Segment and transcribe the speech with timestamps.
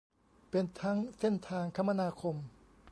[0.49, 2.35] เป็นทั้งเส้นทางคมนาคม